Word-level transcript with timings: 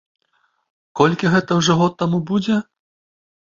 Колькі 1.01 1.31
гэта 1.35 1.51
ўжо 1.61 1.77
год 1.85 1.93
таму 2.03 2.25
будзе? 2.33 2.61